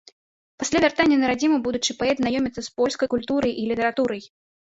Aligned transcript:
Пасля 0.61 0.79
вяртання 0.85 1.17
на 1.23 1.27
радзіму 1.31 1.57
будучы 1.67 1.91
паэт 2.01 2.17
знаёміцца 2.23 2.61
з 2.67 2.73
польскай 2.79 3.07
культурай 3.13 3.51
і 3.65 3.67
літаратурай. 3.73 4.21